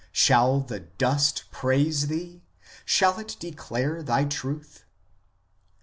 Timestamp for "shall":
0.11-0.61, 2.85-3.19